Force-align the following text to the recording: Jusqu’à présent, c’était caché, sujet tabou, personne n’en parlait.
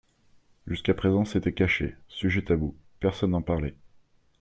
Jusqu’à 0.65 0.95
présent, 0.95 1.25
c’était 1.25 1.53
caché, 1.53 1.95
sujet 2.07 2.41
tabou, 2.41 2.75
personne 2.99 3.29
n’en 3.29 3.43
parlait. 3.43 3.75